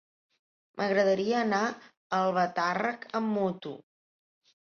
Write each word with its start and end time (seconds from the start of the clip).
M'agradaria 0.79 1.35
anar 1.41 1.59
a 1.67 1.75
Albatàrrec 2.21 3.05
amb 3.21 3.35
moto. 3.37 3.77